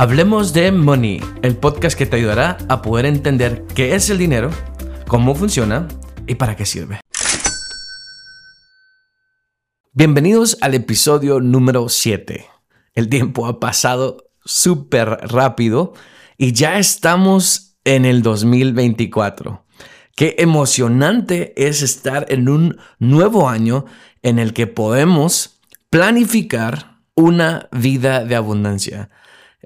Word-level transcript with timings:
Hablemos 0.00 0.54
de 0.54 0.72
Money, 0.72 1.20
el 1.42 1.58
podcast 1.58 1.94
que 1.94 2.06
te 2.06 2.16
ayudará 2.16 2.56
a 2.70 2.80
poder 2.80 3.04
entender 3.04 3.66
qué 3.74 3.94
es 3.94 4.08
el 4.08 4.16
dinero, 4.16 4.48
cómo 5.06 5.34
funciona 5.34 5.88
y 6.26 6.36
para 6.36 6.56
qué 6.56 6.64
sirve. 6.64 7.00
Bienvenidos 9.92 10.56
al 10.62 10.72
episodio 10.72 11.40
número 11.40 11.90
7. 11.90 12.46
El 12.94 13.10
tiempo 13.10 13.46
ha 13.46 13.60
pasado 13.60 14.30
súper 14.42 15.06
rápido 15.20 15.92
y 16.38 16.54
ya 16.54 16.78
estamos 16.78 17.76
en 17.84 18.06
el 18.06 18.22
2024. 18.22 19.66
Qué 20.16 20.36
emocionante 20.38 21.52
es 21.62 21.82
estar 21.82 22.24
en 22.30 22.48
un 22.48 22.78
nuevo 22.98 23.50
año 23.50 23.84
en 24.22 24.38
el 24.38 24.54
que 24.54 24.66
podemos 24.66 25.60
planificar 25.90 27.02
una 27.14 27.68
vida 27.70 28.24
de 28.24 28.34
abundancia. 28.34 29.10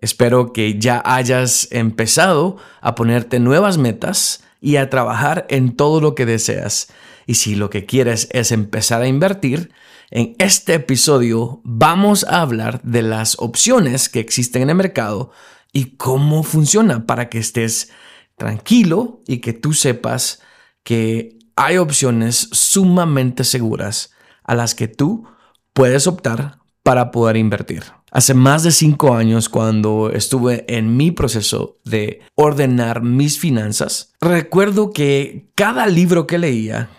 Espero 0.00 0.52
que 0.52 0.78
ya 0.78 1.02
hayas 1.04 1.68
empezado 1.70 2.56
a 2.80 2.94
ponerte 2.94 3.40
nuevas 3.40 3.78
metas 3.78 4.42
y 4.60 4.76
a 4.76 4.90
trabajar 4.90 5.46
en 5.48 5.76
todo 5.76 6.00
lo 6.00 6.14
que 6.14 6.26
deseas. 6.26 6.88
Y 7.26 7.34
si 7.34 7.54
lo 7.54 7.70
que 7.70 7.86
quieres 7.86 8.28
es 8.32 8.52
empezar 8.52 9.02
a 9.02 9.08
invertir, 9.08 9.70
en 10.10 10.34
este 10.38 10.74
episodio 10.74 11.60
vamos 11.64 12.24
a 12.24 12.40
hablar 12.40 12.82
de 12.82 13.02
las 13.02 13.36
opciones 13.38 14.08
que 14.08 14.20
existen 14.20 14.62
en 14.62 14.70
el 14.70 14.76
mercado 14.76 15.30
y 15.72 15.96
cómo 15.96 16.42
funciona 16.42 17.06
para 17.06 17.28
que 17.28 17.38
estés 17.38 17.90
tranquilo 18.36 19.22
y 19.26 19.38
que 19.38 19.52
tú 19.52 19.72
sepas 19.72 20.40
que 20.82 21.38
hay 21.56 21.78
opciones 21.78 22.48
sumamente 22.52 23.44
seguras 23.44 24.12
a 24.44 24.54
las 24.54 24.74
que 24.74 24.88
tú 24.88 25.26
puedes 25.72 26.06
optar 26.06 26.58
para 26.82 27.10
poder 27.10 27.36
invertir. 27.36 27.82
Hace 28.14 28.32
más 28.32 28.62
de 28.62 28.70
cinco 28.70 29.16
años, 29.16 29.48
cuando 29.48 30.12
estuve 30.12 30.64
en 30.68 30.96
mi 30.96 31.10
proceso 31.10 31.80
de 31.84 32.20
ordenar 32.36 33.02
mis 33.02 33.40
finanzas, 33.40 34.12
recuerdo 34.20 34.92
que 34.92 35.50
cada 35.56 35.88
libro 35.88 36.24
que 36.28 36.38
leía, 36.38 36.90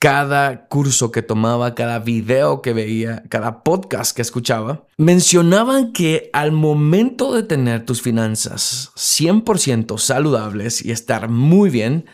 cada 0.00 0.66
curso 0.66 1.12
que 1.12 1.22
tomaba, 1.22 1.76
cada 1.76 2.00
video 2.00 2.62
que 2.62 2.72
veía, 2.72 3.22
cada 3.28 3.62
podcast 3.62 4.16
que 4.16 4.22
escuchaba, 4.22 4.88
mencionaban 4.96 5.92
que 5.92 6.30
al 6.32 6.50
momento 6.50 7.32
de 7.32 7.44
tener 7.44 7.84
tus 7.84 8.02
finanzas 8.02 8.90
100% 8.96 9.98
saludables 9.98 10.84
y 10.84 10.90
estar 10.90 11.28
muy 11.28 11.70
bien, 11.70 12.06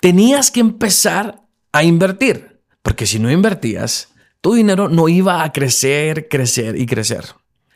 tenías 0.00 0.50
que 0.50 0.58
empezar 0.58 1.42
a 1.70 1.84
invertir, 1.84 2.62
porque 2.82 3.06
si 3.06 3.20
no 3.20 3.30
invertías, 3.30 4.08
tu 4.40 4.54
dinero 4.54 4.88
no 4.88 5.08
iba 5.08 5.44
a 5.44 5.52
crecer, 5.52 6.26
crecer 6.26 6.74
y 6.80 6.86
crecer. 6.86 7.26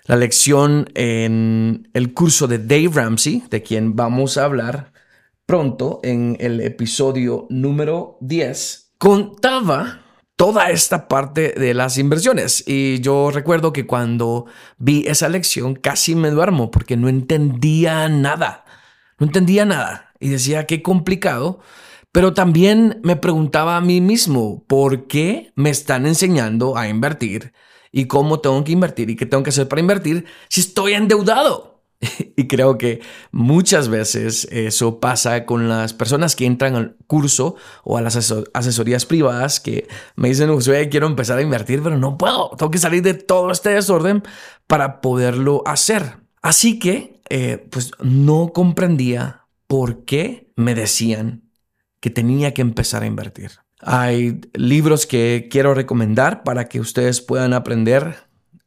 La 0.06 0.16
lección 0.16 0.88
en 0.94 1.88
el 1.92 2.14
curso 2.14 2.46
de 2.46 2.58
Dave 2.58 2.90
Ramsey, 2.92 3.42
de 3.50 3.62
quien 3.62 3.96
vamos 3.96 4.38
a 4.38 4.44
hablar 4.44 4.92
pronto 5.46 6.00
en 6.04 6.36
el 6.38 6.60
episodio 6.60 7.46
número 7.50 8.16
10, 8.20 8.92
contaba 8.98 10.02
toda 10.36 10.70
esta 10.70 11.08
parte 11.08 11.54
de 11.56 11.74
las 11.74 11.98
inversiones. 11.98 12.62
Y 12.66 13.00
yo 13.00 13.32
recuerdo 13.32 13.72
que 13.72 13.86
cuando 13.86 14.46
vi 14.78 15.04
esa 15.08 15.28
lección 15.28 15.74
casi 15.74 16.14
me 16.14 16.30
duermo 16.30 16.70
porque 16.70 16.96
no 16.96 17.08
entendía 17.08 18.08
nada. 18.08 18.64
No 19.18 19.26
entendía 19.26 19.64
nada. 19.64 20.12
Y 20.20 20.28
decía, 20.28 20.66
qué 20.66 20.82
complicado 20.82 21.60
pero 22.16 22.32
también 22.32 22.98
me 23.04 23.16
preguntaba 23.16 23.76
a 23.76 23.82
mí 23.82 24.00
mismo, 24.00 24.64
¿por 24.66 25.06
qué 25.06 25.52
me 25.54 25.68
están 25.68 26.06
enseñando 26.06 26.78
a 26.78 26.88
invertir? 26.88 27.52
¿Y 27.96 28.08
cómo 28.08 28.40
tengo 28.40 28.62
que 28.62 28.72
invertir? 28.72 29.08
¿Y 29.08 29.16
qué 29.16 29.24
tengo 29.24 29.42
que 29.42 29.48
hacer 29.48 29.68
para 29.68 29.80
invertir 29.80 30.26
si 30.50 30.60
estoy 30.60 30.92
endeudado? 30.92 31.80
y 32.36 32.46
creo 32.46 32.76
que 32.76 33.00
muchas 33.32 33.88
veces 33.88 34.46
eso 34.50 35.00
pasa 35.00 35.46
con 35.46 35.70
las 35.70 35.94
personas 35.94 36.36
que 36.36 36.44
entran 36.44 36.74
al 36.74 36.96
curso 37.06 37.56
o 37.84 37.96
a 37.96 38.02
las 38.02 38.16
asesorías 38.52 39.06
privadas 39.06 39.60
que 39.60 39.88
me 40.14 40.28
dicen, 40.28 40.50
Josué, 40.50 40.90
quiero 40.90 41.06
empezar 41.06 41.38
a 41.38 41.42
invertir, 41.42 41.82
pero 41.82 41.96
no 41.96 42.18
puedo. 42.18 42.50
Tengo 42.58 42.70
que 42.70 42.76
salir 42.76 43.02
de 43.02 43.14
todo 43.14 43.50
este 43.50 43.70
desorden 43.70 44.22
para 44.66 45.00
poderlo 45.00 45.62
hacer. 45.64 46.18
Así 46.42 46.78
que, 46.78 47.22
eh, 47.30 47.66
pues 47.70 47.92
no 48.02 48.52
comprendía 48.52 49.46
por 49.66 50.04
qué 50.04 50.52
me 50.54 50.74
decían 50.74 51.50
que 52.00 52.10
tenía 52.10 52.52
que 52.52 52.60
empezar 52.60 53.04
a 53.04 53.06
invertir. 53.06 53.52
Hay 53.88 54.40
libros 54.54 55.06
que 55.06 55.46
quiero 55.48 55.72
recomendar 55.72 56.42
para 56.42 56.68
que 56.68 56.80
ustedes 56.80 57.20
puedan 57.20 57.52
aprender 57.52 58.16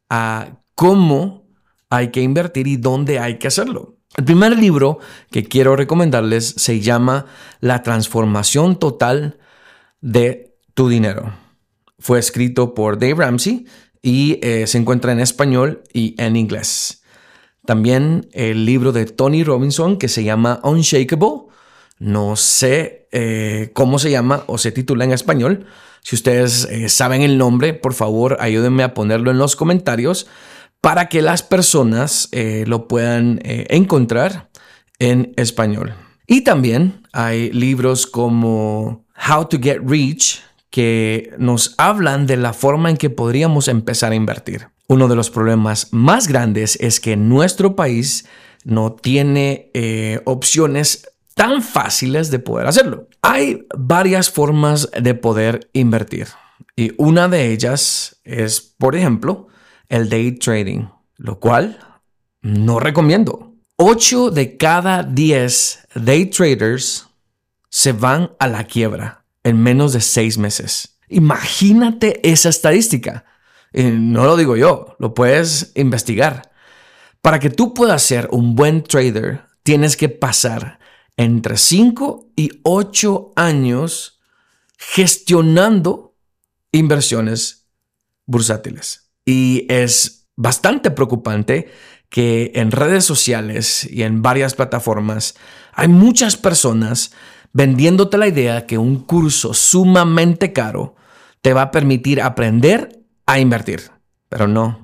a 0.08 0.62
cómo 0.74 1.46
hay 1.90 2.08
que 2.08 2.22
invertir 2.22 2.66
y 2.66 2.78
dónde 2.78 3.18
hay 3.18 3.38
que 3.38 3.48
hacerlo. 3.48 3.98
El 4.16 4.24
primer 4.24 4.58
libro 4.58 4.98
que 5.30 5.44
quiero 5.44 5.76
recomendarles 5.76 6.54
se 6.56 6.80
llama 6.80 7.26
La 7.60 7.82
transformación 7.82 8.78
total 8.78 9.38
de 10.00 10.56
tu 10.72 10.88
dinero. 10.88 11.34
Fue 11.98 12.18
escrito 12.18 12.72
por 12.72 12.98
Dave 12.98 13.16
Ramsey 13.16 13.66
y 14.00 14.38
eh, 14.40 14.66
se 14.66 14.78
encuentra 14.78 15.12
en 15.12 15.20
español 15.20 15.82
y 15.92 16.14
en 16.16 16.34
inglés. 16.36 17.02
También 17.66 18.26
el 18.32 18.64
libro 18.64 18.92
de 18.92 19.04
Tony 19.04 19.44
Robinson 19.44 19.98
que 19.98 20.08
se 20.08 20.24
llama 20.24 20.60
Unshakable 20.62 21.49
no 22.00 22.34
sé 22.34 23.06
eh, 23.12 23.70
cómo 23.74 23.98
se 24.00 24.10
llama 24.10 24.42
o 24.46 24.58
se 24.58 24.72
titula 24.72 25.04
en 25.04 25.12
español. 25.12 25.66
Si 26.02 26.16
ustedes 26.16 26.64
eh, 26.64 26.88
saben 26.88 27.22
el 27.22 27.38
nombre, 27.38 27.74
por 27.74 27.92
favor 27.94 28.38
ayúdenme 28.40 28.82
a 28.82 28.94
ponerlo 28.94 29.30
en 29.30 29.38
los 29.38 29.54
comentarios 29.54 30.26
para 30.80 31.08
que 31.10 31.20
las 31.20 31.42
personas 31.42 32.30
eh, 32.32 32.64
lo 32.66 32.88
puedan 32.88 33.38
encontrar 33.44 34.48
en 34.98 35.34
español. 35.36 35.92
Y 36.26 36.40
también 36.40 37.02
hay 37.12 37.52
libros 37.52 38.06
como 38.06 39.04
How 39.28 39.46
to 39.48 39.58
Get 39.60 39.80
Rich 39.84 40.42
que 40.70 41.34
nos 41.38 41.74
hablan 41.76 42.26
de 42.26 42.38
la 42.38 42.54
forma 42.54 42.88
en 42.88 42.96
que 42.96 43.10
podríamos 43.10 43.68
empezar 43.68 44.12
a 44.12 44.14
invertir. 44.14 44.68
Uno 44.86 45.06
de 45.06 45.16
los 45.16 45.28
problemas 45.28 45.88
más 45.90 46.28
grandes 46.28 46.78
es 46.80 46.98
que 46.98 47.16
nuestro 47.16 47.76
país 47.76 48.26
no 48.64 48.92
tiene 48.92 49.70
opciones 50.24 51.10
tan 51.40 51.62
fáciles 51.62 52.30
de 52.30 52.38
poder 52.38 52.66
hacerlo. 52.66 53.08
Hay 53.22 53.66
varias 53.74 54.28
formas 54.28 54.90
de 54.90 55.14
poder 55.14 55.70
invertir 55.72 56.28
y 56.76 56.92
una 56.98 57.28
de 57.28 57.50
ellas 57.50 58.20
es, 58.24 58.60
por 58.60 58.94
ejemplo, 58.94 59.48
el 59.88 60.10
day 60.10 60.32
trading, 60.32 60.88
lo 61.16 61.40
cual 61.40 61.78
no 62.42 62.78
recomiendo. 62.78 63.54
8 63.76 64.32
de 64.32 64.58
cada 64.58 65.02
10 65.02 65.88
day 65.94 66.26
traders 66.26 67.08
se 67.70 67.92
van 67.92 68.32
a 68.38 68.46
la 68.46 68.64
quiebra 68.64 69.24
en 69.42 69.62
menos 69.62 69.94
de 69.94 70.02
6 70.02 70.36
meses. 70.36 70.98
Imagínate 71.08 72.20
esa 72.22 72.50
estadística. 72.50 73.24
Y 73.72 73.84
no 73.84 74.24
lo 74.24 74.36
digo 74.36 74.58
yo, 74.58 74.94
lo 74.98 75.14
puedes 75.14 75.72
investigar. 75.74 76.52
Para 77.22 77.38
que 77.38 77.48
tú 77.48 77.72
puedas 77.72 78.02
ser 78.02 78.28
un 78.30 78.54
buen 78.54 78.82
trader, 78.82 79.46
tienes 79.62 79.96
que 79.96 80.10
pasar 80.10 80.80
entre 81.20 81.58
5 81.58 82.32
y 82.34 82.50
8 82.62 83.32
años 83.36 84.22
gestionando 84.78 86.16
inversiones 86.72 87.66
bursátiles. 88.24 89.10
Y 89.26 89.66
es 89.68 90.30
bastante 90.36 90.90
preocupante 90.90 91.70
que 92.08 92.52
en 92.54 92.70
redes 92.70 93.04
sociales 93.04 93.86
y 93.90 94.02
en 94.02 94.22
varias 94.22 94.54
plataformas 94.54 95.34
hay 95.74 95.88
muchas 95.88 96.38
personas 96.38 97.12
vendiéndote 97.52 98.16
la 98.16 98.26
idea 98.28 98.64
que 98.64 98.78
un 98.78 99.00
curso 99.00 99.52
sumamente 99.52 100.54
caro 100.54 100.96
te 101.42 101.52
va 101.52 101.62
a 101.62 101.70
permitir 101.70 102.22
aprender 102.22 103.04
a 103.26 103.38
invertir. 103.38 103.90
Pero 104.30 104.48
no, 104.48 104.79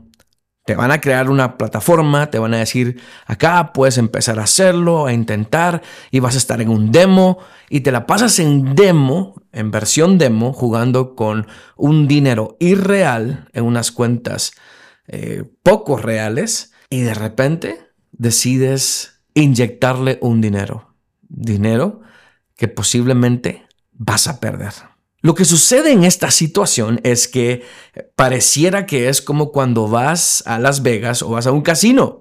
te 0.66 0.74
van 0.74 0.90
a 0.90 1.00
crear 1.00 1.30
una 1.30 1.56
plataforma, 1.56 2.28
te 2.28 2.40
van 2.40 2.52
a 2.52 2.58
decir, 2.58 3.00
acá 3.24 3.72
puedes 3.72 3.98
empezar 3.98 4.40
a 4.40 4.42
hacerlo, 4.42 5.06
a 5.06 5.12
intentar, 5.12 5.80
y 6.10 6.18
vas 6.18 6.34
a 6.34 6.38
estar 6.38 6.60
en 6.60 6.68
un 6.68 6.90
demo, 6.90 7.38
y 7.70 7.80
te 7.80 7.92
la 7.92 8.04
pasas 8.04 8.40
en 8.40 8.74
demo, 8.74 9.40
en 9.52 9.70
versión 9.70 10.18
demo, 10.18 10.52
jugando 10.52 11.14
con 11.14 11.46
un 11.76 12.08
dinero 12.08 12.56
irreal 12.58 13.48
en 13.52 13.64
unas 13.64 13.92
cuentas 13.92 14.52
eh, 15.06 15.44
poco 15.62 15.96
reales, 15.98 16.72
y 16.90 17.02
de 17.02 17.14
repente 17.14 17.78
decides 18.10 19.20
inyectarle 19.34 20.18
un 20.20 20.40
dinero. 20.40 20.94
Dinero 21.28 22.00
que 22.56 22.66
posiblemente 22.66 23.66
vas 23.92 24.26
a 24.26 24.40
perder. 24.40 24.72
Lo 25.26 25.34
que 25.34 25.44
sucede 25.44 25.90
en 25.90 26.04
esta 26.04 26.30
situación 26.30 27.00
es 27.02 27.26
que 27.26 27.64
pareciera 28.14 28.86
que 28.86 29.08
es 29.08 29.20
como 29.20 29.50
cuando 29.50 29.88
vas 29.88 30.44
a 30.46 30.60
Las 30.60 30.84
Vegas 30.84 31.20
o 31.20 31.30
vas 31.30 31.48
a 31.48 31.50
un 31.50 31.62
casino, 31.62 32.20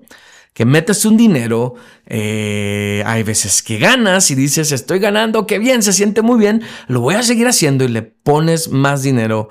que 0.55 0.65
metes 0.65 1.05
un 1.05 1.15
dinero, 1.15 1.75
eh, 2.07 3.03
hay 3.05 3.21
veces 3.21 3.61
que 3.61 3.77
ganas 3.77 4.31
y 4.31 4.33
dices, 4.33 4.71
estoy 4.71 4.97
ganando, 4.97 5.45
qué 5.45 5.59
bien, 5.59 5.83
se 5.83 5.93
siente 5.93 6.23
muy 6.23 6.39
bien, 6.39 6.63
lo 6.87 6.99
voy 6.99 7.13
a 7.13 7.21
seguir 7.21 7.47
haciendo 7.47 7.83
y 7.83 7.89
le 7.89 8.01
pones 8.01 8.69
más 8.69 9.03
dinero 9.03 9.49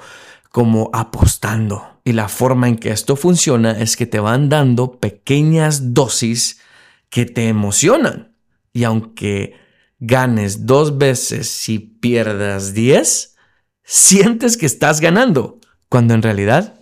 como 0.51 0.91
apostando. 0.93 2.01
Y 2.03 2.11
la 2.11 2.29
forma 2.29 2.67
en 2.67 2.77
que 2.77 2.91
esto 2.91 3.15
funciona 3.15 3.71
es 3.71 3.97
que 3.97 4.07
te 4.07 4.19
van 4.19 4.49
dando 4.49 4.99
pequeñas 4.99 5.95
dosis 5.95 6.59
que 7.09 7.25
te 7.25 7.47
emocionan. 7.47 8.35
Y 8.73 8.83
aunque 8.83 9.55
ganes 10.01 10.67
dos 10.67 10.99
veces 10.99 11.69
y 11.69 11.79
pierdas 11.79 12.75
diez, 12.75 13.34
sientes 13.85 14.57
que 14.57 14.67
estás 14.67 15.01
ganando, 15.01 15.59
cuando 15.89 16.15
en 16.15 16.23
realidad 16.23 16.75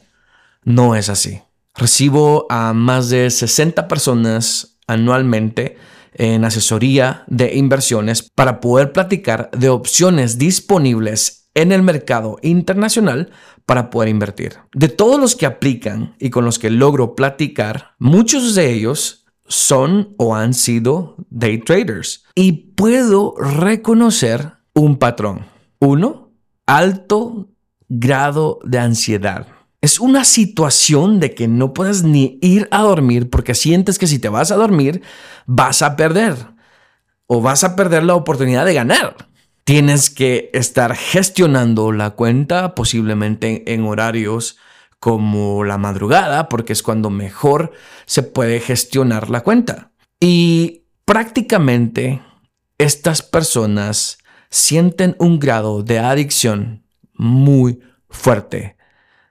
no 0.64 0.94
es 0.94 1.08
así. 1.08 1.42
Recibo 1.74 2.46
a 2.50 2.72
más 2.72 3.10
de 3.10 3.30
60 3.30 3.88
personas 3.88 4.78
anualmente 4.86 5.76
en 6.14 6.44
asesoría 6.44 7.24
de 7.26 7.54
inversiones 7.56 8.30
para 8.34 8.60
poder 8.60 8.92
platicar 8.92 9.50
de 9.52 9.68
opciones 9.70 10.38
disponibles 10.38 11.50
en 11.54 11.72
el 11.72 11.82
mercado 11.82 12.38
internacional 12.42 13.30
para 13.66 13.90
poder 13.90 14.08
invertir. 14.08 14.58
De 14.74 14.88
todos 14.88 15.20
los 15.20 15.36
que 15.36 15.46
aplican 15.46 16.14
y 16.18 16.30
con 16.30 16.44
los 16.44 16.58
que 16.58 16.70
logro 16.70 17.14
platicar, 17.14 17.94
muchos 17.98 18.54
de 18.54 18.72
ellos 18.72 19.26
son 19.46 20.14
o 20.18 20.34
han 20.34 20.54
sido 20.54 21.16
day 21.30 21.58
traders 21.58 22.24
y 22.34 22.74
puedo 22.74 23.34
reconocer 23.36 24.54
un 24.74 24.98
patrón. 24.98 25.46
Uno, 25.78 26.21
alto 26.66 27.48
grado 27.88 28.60
de 28.64 28.78
ansiedad. 28.78 29.46
Es 29.80 29.98
una 29.98 30.24
situación 30.24 31.18
de 31.18 31.34
que 31.34 31.48
no 31.48 31.74
puedes 31.74 32.04
ni 32.04 32.38
ir 32.40 32.68
a 32.70 32.82
dormir 32.82 33.30
porque 33.30 33.54
sientes 33.54 33.98
que 33.98 34.06
si 34.06 34.18
te 34.18 34.28
vas 34.28 34.50
a 34.50 34.56
dormir 34.56 35.02
vas 35.46 35.82
a 35.82 35.96
perder 35.96 36.36
o 37.26 37.40
vas 37.40 37.64
a 37.64 37.74
perder 37.74 38.04
la 38.04 38.14
oportunidad 38.14 38.64
de 38.64 38.74
ganar. 38.74 39.28
Tienes 39.64 40.10
que 40.10 40.50
estar 40.54 40.94
gestionando 40.94 41.92
la 41.92 42.10
cuenta 42.10 42.74
posiblemente 42.74 43.72
en 43.72 43.84
horarios 43.84 44.56
como 45.00 45.64
la 45.64 45.78
madrugada 45.78 46.48
porque 46.48 46.72
es 46.72 46.82
cuando 46.82 47.10
mejor 47.10 47.72
se 48.06 48.22
puede 48.22 48.60
gestionar 48.60 49.30
la 49.30 49.40
cuenta. 49.40 49.90
Y 50.20 50.84
prácticamente 51.04 52.22
estas 52.78 53.22
personas 53.22 54.18
sienten 54.52 55.16
un 55.18 55.40
grado 55.40 55.82
de 55.82 55.98
adicción 55.98 56.84
muy 57.14 57.80
fuerte 58.10 58.76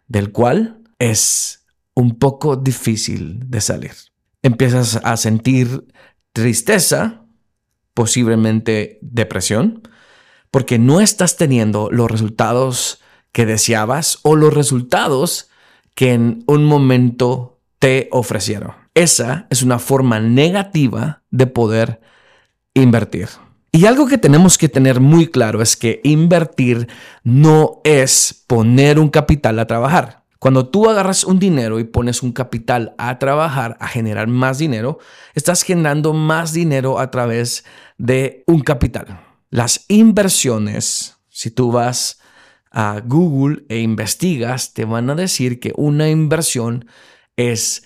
del 0.07 0.31
cual 0.31 0.81
es 0.97 1.67
un 1.93 2.17
poco 2.17 2.55
difícil 2.55 3.39
de 3.49 3.61
salir. 3.61 3.91
Empiezas 4.41 4.99
a 5.03 5.15
sentir 5.17 5.85
tristeza, 6.33 7.21
posiblemente 7.93 8.97
depresión, 9.01 9.87
porque 10.49 10.79
no 10.79 11.01
estás 11.01 11.37
teniendo 11.37 11.89
los 11.91 12.09
resultados 12.09 12.99
que 13.31 13.45
deseabas 13.45 14.19
o 14.23 14.35
los 14.35 14.53
resultados 14.53 15.49
que 15.93 16.13
en 16.13 16.43
un 16.47 16.65
momento 16.65 17.59
te 17.77 18.09
ofrecieron. 18.11 18.73
Esa 18.95 19.45
es 19.51 19.61
una 19.61 19.77
forma 19.77 20.19
negativa 20.19 21.21
de 21.29 21.45
poder 21.45 22.01
invertir. 22.73 23.29
Y 23.73 23.85
algo 23.85 24.05
que 24.05 24.17
tenemos 24.17 24.57
que 24.57 24.67
tener 24.67 24.99
muy 24.99 25.27
claro 25.27 25.61
es 25.61 25.77
que 25.77 26.01
invertir 26.03 26.89
no 27.23 27.79
es 27.85 28.43
poner 28.47 28.99
un 28.99 29.09
capital 29.09 29.59
a 29.59 29.67
trabajar. 29.67 30.25
Cuando 30.39 30.67
tú 30.67 30.89
agarras 30.89 31.23
un 31.23 31.39
dinero 31.39 31.79
y 31.79 31.85
pones 31.85 32.21
un 32.21 32.33
capital 32.33 32.95
a 32.97 33.17
trabajar, 33.17 33.77
a 33.79 33.87
generar 33.87 34.27
más 34.27 34.57
dinero, 34.57 34.99
estás 35.35 35.63
generando 35.63 36.11
más 36.13 36.51
dinero 36.51 36.99
a 36.99 37.11
través 37.11 37.63
de 37.97 38.43
un 38.47 38.61
capital. 38.61 39.21
Las 39.49 39.85
inversiones, 39.87 41.17
si 41.29 41.51
tú 41.51 41.71
vas 41.71 42.19
a 42.71 43.01
Google 43.05 43.63
e 43.69 43.79
investigas, 43.79 44.73
te 44.73 44.83
van 44.83 45.09
a 45.09 45.15
decir 45.15 45.59
que 45.59 45.73
una 45.77 46.09
inversión 46.09 46.85
es 47.37 47.83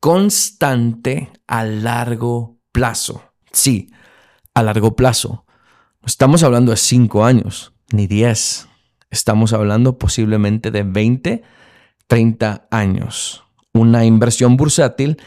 constante 0.00 1.30
a 1.46 1.64
largo 1.64 2.58
plazo. 2.72 3.22
Sí, 3.50 3.90
a 4.56 4.62
largo 4.62 4.96
plazo. 4.96 5.44
No 6.00 6.06
estamos 6.06 6.42
hablando 6.42 6.70
de 6.70 6.78
5 6.78 7.26
años, 7.26 7.74
ni 7.92 8.06
10. 8.06 8.66
Estamos 9.10 9.52
hablando 9.52 9.98
posiblemente 9.98 10.70
de 10.70 10.82
20, 10.82 11.42
30 12.06 12.66
años. 12.70 13.44
Una 13.74 14.06
inversión 14.06 14.56
bursátil 14.56 15.18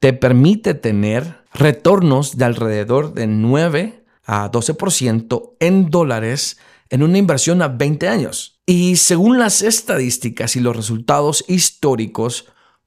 te 0.00 0.14
permite 0.14 0.72
tener 0.72 1.44
retornos 1.52 2.38
de 2.38 2.46
alrededor 2.46 3.12
de 3.12 3.26
9 3.26 4.04
a 4.24 4.50
12% 4.50 5.56
en 5.60 5.90
dólares 5.90 6.58
en 6.88 7.02
una 7.02 7.18
inversión 7.18 7.60
a 7.60 7.68
20 7.68 8.08
años. 8.08 8.62
Y 8.64 8.96
según 8.96 9.38
las 9.38 9.60
estadísticas 9.60 10.56
y 10.56 10.60
los 10.60 10.74
resultados 10.74 11.44
históricos, 11.46 12.46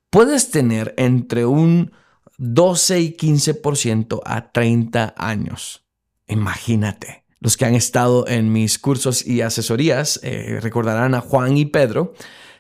puedes 0.09 0.49
tener 0.49 0.95
entre 0.97 1.45
un 1.45 1.91
12 2.39 3.01
y 3.01 3.15
15% 3.15 4.19
a 4.25 4.51
30 4.51 5.13
años. 5.15 5.85
Imagínate. 6.31 7.25
Los 7.39 7.57
que 7.57 7.65
han 7.65 7.75
estado 7.75 8.27
en 8.27 8.51
mis 8.53 8.79
cursos 8.79 9.25
y 9.25 9.41
asesorías 9.41 10.19
eh, 10.23 10.59
recordarán 10.61 11.13
a 11.13 11.21
Juan 11.21 11.57
y 11.57 11.65
Pedro, 11.65 12.13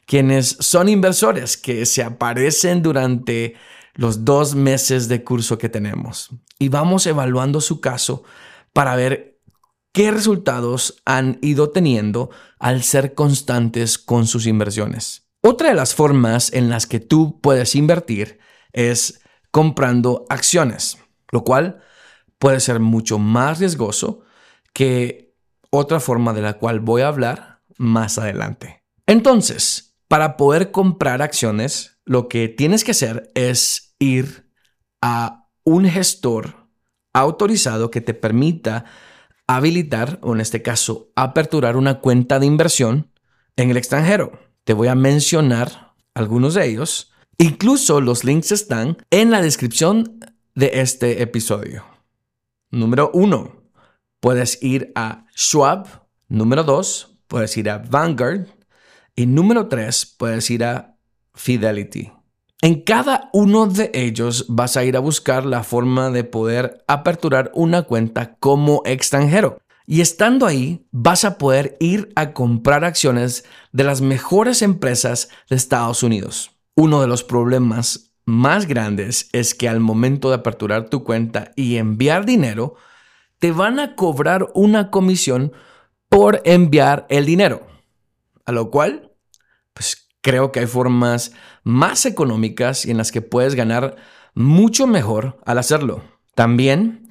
quienes 0.05 0.57
son 0.59 0.89
inversores 0.89 1.55
que 1.55 1.85
se 1.85 2.03
aparecen 2.03 2.81
durante 2.81 3.55
los 3.93 4.25
dos 4.25 4.55
meses 4.55 5.07
de 5.07 5.23
curso 5.23 5.57
que 5.57 5.69
tenemos. 5.69 6.31
Y 6.59 6.69
vamos 6.69 7.05
evaluando 7.05 7.61
su 7.61 7.79
caso 7.79 8.23
para 8.73 8.95
ver 8.95 9.39
qué 9.93 10.11
resultados 10.11 11.01
han 11.05 11.37
ido 11.41 11.69
teniendo 11.69 12.29
al 12.59 12.83
ser 12.83 13.13
constantes 13.13 13.97
con 13.97 14.27
sus 14.27 14.47
inversiones. 14.47 15.27
Otra 15.41 15.69
de 15.69 15.75
las 15.75 15.95
formas 15.95 16.51
en 16.51 16.69
las 16.69 16.87
que 16.87 16.99
tú 16.99 17.39
puedes 17.39 17.75
invertir 17.75 18.39
es 18.73 19.21
comprando 19.49 20.25
acciones, 20.29 20.97
lo 21.31 21.43
cual 21.43 21.81
puede 22.41 22.59
ser 22.59 22.79
mucho 22.79 23.19
más 23.19 23.59
riesgoso 23.59 24.21
que 24.73 25.35
otra 25.69 25.99
forma 25.99 26.33
de 26.33 26.41
la 26.41 26.53
cual 26.53 26.79
voy 26.79 27.03
a 27.03 27.07
hablar 27.07 27.61
más 27.77 28.17
adelante. 28.17 28.83
Entonces, 29.05 29.95
para 30.07 30.37
poder 30.37 30.71
comprar 30.71 31.21
acciones, 31.21 31.99
lo 32.03 32.27
que 32.27 32.47
tienes 32.49 32.83
que 32.83 32.91
hacer 32.91 33.31
es 33.35 33.95
ir 33.99 34.49
a 35.03 35.49
un 35.63 35.85
gestor 35.85 36.67
autorizado 37.13 37.91
que 37.91 38.01
te 38.01 38.15
permita 38.15 38.85
habilitar, 39.45 40.17
o 40.23 40.33
en 40.33 40.41
este 40.41 40.63
caso, 40.63 41.11
aperturar 41.15 41.77
una 41.77 41.99
cuenta 41.99 42.39
de 42.39 42.47
inversión 42.47 43.11
en 43.55 43.69
el 43.69 43.77
extranjero. 43.77 44.31
Te 44.63 44.73
voy 44.73 44.87
a 44.87 44.95
mencionar 44.95 45.93
algunos 46.15 46.55
de 46.55 46.65
ellos. 46.65 47.11
Incluso 47.37 48.01
los 48.01 48.23
links 48.23 48.51
están 48.51 48.97
en 49.11 49.29
la 49.29 49.43
descripción 49.43 50.19
de 50.55 50.71
este 50.81 51.21
episodio. 51.21 51.90
Número 52.71 53.11
uno, 53.13 53.51
puedes 54.21 54.63
ir 54.63 54.93
a 54.95 55.25
Schwab. 55.35 55.87
Número 56.29 56.63
dos, 56.63 57.17
puedes 57.27 57.57
ir 57.57 57.69
a 57.69 57.79
Vanguard. 57.79 58.47
Y 59.15 59.25
número 59.25 59.67
tres, 59.67 60.05
puedes 60.17 60.49
ir 60.49 60.63
a 60.63 60.97
Fidelity. 61.33 62.11
En 62.61 62.83
cada 62.83 63.29
uno 63.33 63.67
de 63.67 63.91
ellos 63.93 64.45
vas 64.47 64.77
a 64.77 64.85
ir 64.85 64.95
a 64.95 64.99
buscar 64.99 65.45
la 65.45 65.63
forma 65.63 66.11
de 66.11 66.23
poder 66.23 66.83
aperturar 66.87 67.51
una 67.55 67.83
cuenta 67.83 68.35
como 68.35 68.83
extranjero. 68.85 69.57
Y 69.85 69.99
estando 69.99 70.45
ahí, 70.45 70.87
vas 70.91 71.25
a 71.25 71.37
poder 71.37 71.75
ir 71.81 72.13
a 72.15 72.31
comprar 72.33 72.85
acciones 72.85 73.43
de 73.73 73.83
las 73.83 73.99
mejores 73.99 74.61
empresas 74.61 75.29
de 75.49 75.57
Estados 75.57 76.03
Unidos. 76.03 76.51
Uno 76.75 77.01
de 77.01 77.07
los 77.07 77.23
problemas 77.23 78.10
más 78.31 78.65
grandes 78.65 79.29
es 79.33 79.53
que 79.53 79.67
al 79.67 79.81
momento 79.81 80.29
de 80.29 80.35
aperturar 80.35 80.89
tu 80.89 81.03
cuenta 81.03 81.51
y 81.57 81.75
enviar 81.75 82.25
dinero, 82.25 82.75
te 83.39 83.51
van 83.51 83.79
a 83.79 83.95
cobrar 83.95 84.47
una 84.53 84.89
comisión 84.89 85.51
por 86.07 86.41
enviar 86.45 87.05
el 87.09 87.25
dinero. 87.25 87.67
A 88.45 88.53
lo 88.53 88.71
cual, 88.71 89.11
pues 89.73 90.07
creo 90.21 90.51
que 90.53 90.61
hay 90.61 90.67
formas 90.67 91.33
más 91.63 92.05
económicas 92.05 92.85
y 92.85 92.91
en 92.91 92.97
las 92.97 93.11
que 93.11 93.21
puedes 93.21 93.55
ganar 93.55 93.97
mucho 94.33 94.87
mejor 94.87 95.37
al 95.45 95.57
hacerlo. 95.57 96.01
También, 96.33 97.09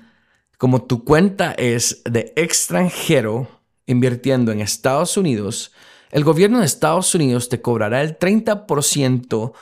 como 0.56 0.84
tu 0.84 1.04
cuenta 1.04 1.52
es 1.52 2.02
de 2.04 2.32
extranjero 2.36 3.46
invirtiendo 3.84 4.52
en 4.52 4.60
Estados 4.60 5.18
Unidos, 5.18 5.72
el 6.12 6.24
gobierno 6.24 6.60
de 6.60 6.66
Estados 6.66 7.14
Unidos 7.14 7.50
te 7.50 7.60
cobrará 7.60 8.00
el 8.00 8.18
30% 8.18 9.52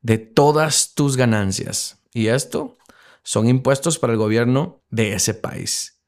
de 0.00 0.18
todas 0.18 0.94
tus 0.94 1.16
ganancias. 1.16 1.98
Y 2.12 2.28
esto 2.28 2.76
son 3.22 3.48
impuestos 3.48 3.98
para 3.98 4.12
el 4.12 4.18
gobierno 4.18 4.82
de 4.90 5.14
ese 5.14 5.34
país. 5.34 6.00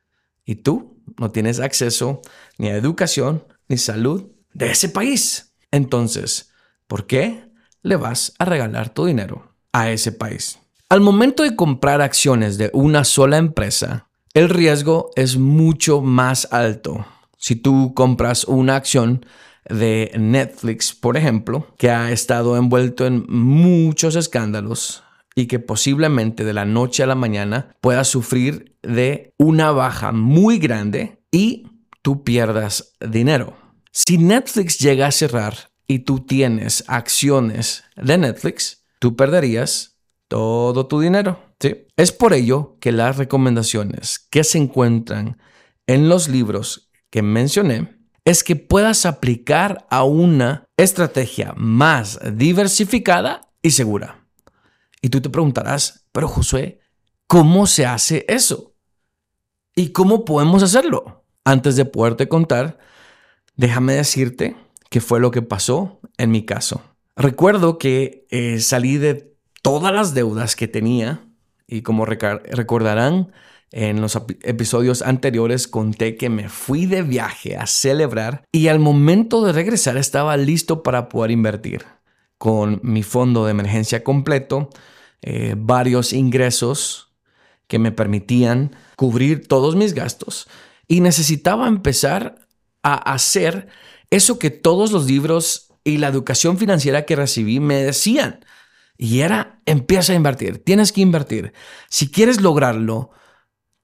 Y 0.45 0.57
tú 0.57 1.03
no 1.19 1.31
tienes 1.31 1.61
acceso 1.61 2.23
ni 2.59 2.69
a 2.69 2.77
educación 2.77 3.45
ni 3.69 3.77
salud 3.77 4.31
de 4.55 4.71
ese 4.71 4.89
país. 4.89 5.55
Entonces, 5.71 6.51
¿por 6.87 7.07
qué 7.07 7.51
le 7.83 7.97
vas 7.97 8.35
a 8.39 8.45
regalar 8.45 8.91
tu 8.91 9.05
dinero 9.05 9.55
a 9.73 9.91
ese 9.91 10.13
país? 10.13 10.59
Al 10.89 11.01
momento 11.01 11.43
de 11.43 11.55
comprar 11.55 12.01
acciones 12.01 12.57
de 12.57 12.71
una 12.73 13.05
sola 13.05 13.37
empresa, 13.37 14.09
el 14.33 14.49
riesgo 14.49 15.11
es 15.17 15.37
mucho 15.37 16.01
más 16.01 16.49
alto. 16.51 17.05
Si 17.37 17.57
tú 17.57 17.93
compras 17.95 18.45
una 18.45 18.77
acción 18.77 19.27
de 19.69 20.13
Netflix, 20.19 20.95
por 20.95 21.17
ejemplo, 21.17 21.75
que 21.79 21.91
ha 21.91 22.11
estado 22.13 22.57
envuelto 22.57 23.07
en 23.07 23.25
muchos 23.29 24.17
escándalos 24.17 25.03
y 25.35 25.47
que 25.47 25.59
posiblemente 25.59 26.45
de 26.45 26.53
la 26.53 26.65
noche 26.65 27.03
a 27.03 27.07
la 27.07 27.15
mañana 27.15 27.77
puedas 27.81 28.09
sufrir 28.09 28.77
de 28.83 29.35
una 29.39 29.71
baja 29.71 30.13
muy 30.13 30.59
grande 30.59 31.23
y 31.31 31.67
tú 32.03 32.25
pierdas 32.25 32.95
dinero. 33.01 33.57
Si 33.93 34.19
Netflix 34.19 34.79
llega 34.79 35.07
a 35.07 35.13
cerrar 35.13 35.71
y 35.87 36.01
tú 36.01 36.21
tienes 36.21 36.85
acciones 36.87 37.85
de 37.97 38.19
Netflix, 38.19 38.85
tú 38.99 39.17
perderías 39.17 39.99
todo 40.29 40.87
tu 40.87 41.01
dinero. 41.01 41.41
¿sí? 41.61 41.87
Es 41.97 42.13
por 42.13 42.33
ello 42.33 42.77
que 42.81 42.93
las 42.93 43.17
recomendaciones 43.17 44.19
que 44.19 44.45
se 44.45 44.59
encuentran 44.59 45.39
en 45.87 46.09
los 46.09 46.29
libros 46.29 46.91
que 47.11 47.23
mencioné 47.23 47.98
es 48.25 48.45
que 48.45 48.57
puedas 48.57 49.07
aplicar 49.07 49.87
a 49.91 50.05
una 50.05 50.65
estrategia 50.77 51.55
más 51.57 52.19
diversificada 52.35 53.51
y 53.63 53.71
segura. 53.71 54.27
Y 55.01 55.09
tú 55.09 55.21
te 55.21 55.31
preguntarás, 55.31 56.07
pero 56.13 56.29
Josué, 56.29 56.81
¿cómo 57.27 57.67
se 57.67 57.87
hace 57.87 58.25
eso? 58.29 58.75
¿Y 59.75 59.91
cómo 59.91 60.25
podemos 60.25 60.63
hacerlo? 60.63 61.25
Antes 61.45 61.77
de 61.77 61.85
poderte 61.85 62.29
contar, 62.29 62.79
déjame 63.57 63.95
decirte 63.95 64.57
qué 64.91 65.01
fue 65.01 65.21
lo 65.21 65.31
que 65.31 65.43
pasó 65.43 66.01
en 66.17 66.31
mi 66.31 66.45
caso. 66.45 66.83
Recuerdo 67.17 67.79
que 67.79 68.27
eh, 68.31 68.61
salí 68.61 68.97
de 68.97 69.35
todas 69.63 69.93
las 69.93 70.15
deudas 70.15 70.57
que 70.57 70.69
tenía 70.69 71.25
y 71.67 71.83
como 71.83 72.07
recordarán, 72.07 73.33
en 73.71 74.01
los 74.01 74.17
episodios 74.43 75.03
anteriores 75.03 75.69
conté 75.69 76.17
que 76.17 76.31
me 76.31 76.49
fui 76.49 76.87
de 76.87 77.03
viaje 77.03 77.57
a 77.57 77.67
celebrar 77.67 78.45
y 78.51 78.69
al 78.69 78.79
momento 78.79 79.45
de 79.45 79.53
regresar 79.53 79.97
estaba 79.97 80.37
listo 80.37 80.83
para 80.83 81.09
poder 81.09 81.31
invertir 81.31 81.85
con 82.39 82.81
mi 82.83 83.03
fondo 83.03 83.45
de 83.45 83.51
emergencia 83.51 84.05
completo, 84.05 84.71
eh, 85.23 85.55
varios 85.59 86.13
ingresos 86.13 87.13
que 87.67 87.79
me 87.79 87.93
permitían 87.93 88.75
cubrir 88.97 89.47
todos 89.47 89.77
mis 89.77 89.93
gastos 89.93 90.49
y 90.87 91.01
necesitaba 91.01 91.69
empezar 91.69 92.47
a 92.83 92.95
hacer 92.95 93.69
eso 94.11 94.39
que 94.39 94.51
todos 94.51 94.93
los 94.93 95.07
libros 95.07 95.75
y 95.85 95.99
la 95.99 96.09
educación 96.09 96.57
financiera 96.59 97.05
que 97.05 97.17
recibí 97.17 97.61
me 97.61 97.77
decían. 97.77 98.45
Y 98.97 99.21
era, 99.21 99.61
empieza 99.67 100.13
a 100.13 100.17
invertir, 100.17 100.65
tienes 100.65 100.93
que 100.93 101.03
invertir. 101.03 101.53
Si 101.89 102.11
quieres 102.11 102.41
lograrlo, 102.41 103.11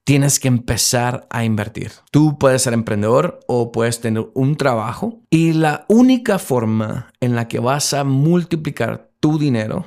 tienes 0.05 0.39
que 0.39 0.47
empezar 0.47 1.27
a 1.29 1.43
invertir. 1.43 1.91
Tú 2.11 2.37
puedes 2.37 2.61
ser 2.61 2.73
emprendedor 2.73 3.39
o 3.47 3.71
puedes 3.71 3.99
tener 3.99 4.27
un 4.35 4.55
trabajo 4.55 5.19
y 5.29 5.53
la 5.53 5.85
única 5.89 6.39
forma 6.39 7.11
en 7.19 7.35
la 7.35 7.47
que 7.47 7.59
vas 7.59 7.93
a 7.93 8.03
multiplicar 8.03 9.11
tu 9.19 9.37
dinero 9.37 9.85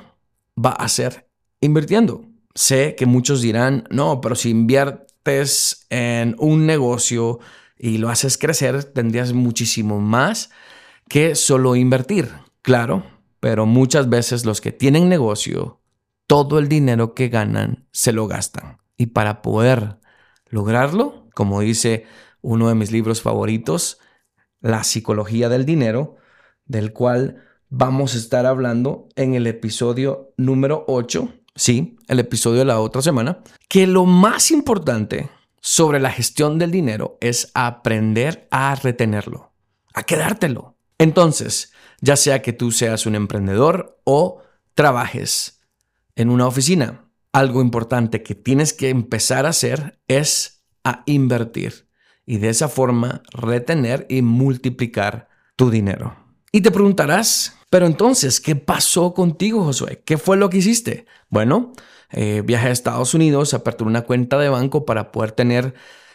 va 0.63 0.71
a 0.71 0.89
ser 0.89 1.29
invirtiendo. 1.61 2.25
Sé 2.53 2.95
que 2.95 3.05
muchos 3.05 3.41
dirán, 3.41 3.85
no, 3.89 4.19
pero 4.19 4.35
si 4.35 4.49
inviertes 4.49 5.87
en 5.89 6.35
un 6.37 6.65
negocio 6.65 7.39
y 7.77 7.97
lo 7.97 8.09
haces 8.09 8.37
crecer, 8.37 8.83
tendrías 8.83 9.31
muchísimo 9.31 10.01
más 10.01 10.49
que 11.07 11.33
solo 11.35 11.77
invertir. 11.77 12.29
Claro, 12.61 13.05
pero 13.39 13.65
muchas 13.65 14.09
veces 14.09 14.45
los 14.45 14.59
que 14.59 14.73
tienen 14.73 15.07
negocio, 15.07 15.79
todo 16.27 16.59
el 16.59 16.67
dinero 16.67 17.13
que 17.13 17.29
ganan 17.29 17.87
se 17.93 18.11
lo 18.11 18.27
gastan. 18.27 18.79
Y 18.97 19.07
para 19.07 19.41
poder 19.41 19.98
lograrlo, 20.49 21.27
como 21.33 21.61
dice 21.61 22.05
uno 22.41 22.69
de 22.69 22.75
mis 22.75 22.91
libros 22.91 23.21
favoritos, 23.21 23.99
La 24.61 24.83
psicología 24.83 25.47
del 25.47 25.65
dinero, 25.65 26.17
del 26.65 26.91
cual 26.91 27.43
vamos 27.69 28.13
a 28.13 28.17
estar 28.17 28.45
hablando 28.45 29.07
en 29.15 29.35
el 29.35 29.47
episodio 29.47 30.33
número 30.37 30.83
8, 30.87 31.33
sí, 31.55 31.97
el 32.07 32.19
episodio 32.19 32.59
de 32.59 32.65
la 32.65 32.79
otra 32.79 33.01
semana, 33.01 33.39
que 33.69 33.87
lo 33.87 34.05
más 34.05 34.51
importante 34.51 35.29
sobre 35.61 35.99
la 35.99 36.11
gestión 36.11 36.57
del 36.57 36.71
dinero 36.71 37.17
es 37.21 37.51
aprender 37.53 38.47
a 38.51 38.75
retenerlo, 38.75 39.53
a 39.93 40.03
quedártelo. 40.03 40.77
Entonces, 40.97 41.73
ya 42.01 42.15
sea 42.15 42.41
que 42.41 42.53
tú 42.53 42.71
seas 42.71 43.05
un 43.05 43.15
emprendedor 43.15 43.99
o 44.03 44.41
trabajes 44.73 45.61
en 46.15 46.29
una 46.29 46.47
oficina, 46.47 47.08
algo 47.39 47.61
importante 47.61 48.21
que 48.21 48.35
tienes 48.35 48.73
que 48.73 48.89
empezar 48.89 49.45
a 49.45 49.49
hacer 49.49 49.99
es 50.07 50.63
a 50.83 51.03
invertir 51.05 51.87
y 52.25 52.37
de 52.37 52.49
esa 52.49 52.67
forma 52.67 53.23
retener 53.31 54.05
y 54.09 54.21
multiplicar 54.21 55.29
tu 55.55 55.71
dinero. 55.71 56.15
Y 56.51 56.61
te 56.61 56.71
preguntarás, 56.71 57.57
pero 57.69 57.85
entonces, 57.85 58.41
¿qué 58.41 58.55
pasó 58.55 59.13
contigo, 59.13 59.63
Josué? 59.63 60.03
¿Qué 60.05 60.17
fue 60.17 60.37
lo 60.37 60.49
que 60.49 60.57
hiciste? 60.57 61.05
Bueno, 61.29 61.73
eh, 62.11 62.43
viajé 62.45 62.67
a 62.67 62.71
Estados 62.71 63.13
Unidos, 63.13 63.53
aperturé 63.53 63.89
una 63.89 64.01
cuenta 64.01 64.37
de 64.37 64.49
banco 64.49 64.85
para 64.85 65.11
poder 65.11 65.31
tener 65.31 65.73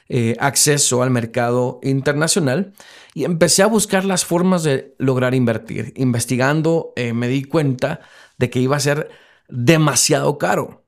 eh, 0.09 0.37
acceso 0.38 1.02
al 1.02 1.11
mercado 1.11 1.81
internacional 1.83 2.75
y 3.14 3.25
empecé 3.25 3.62
a 3.62 3.66
buscar 3.66 4.04
las 4.04 4.25
formas 4.25 4.62
de 4.62 4.95
lograr 4.99 5.35
invertir. 5.35 5.95
Investigando, 5.97 6.93
eh, 6.97 7.14
me 7.14 7.28
di 7.28 7.45
cuenta 7.45 8.00
de 8.37 8.50
que 8.50 8.61
iba 8.61 8.76
a 8.76 8.81
ser 8.81 9.09
demasiado 9.49 10.37
caro. 10.37 10.84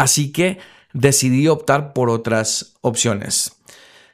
Así 0.00 0.32
que 0.32 0.56
decidí 0.94 1.46
optar 1.46 1.92
por 1.92 2.08
otras 2.08 2.72
opciones. 2.80 3.52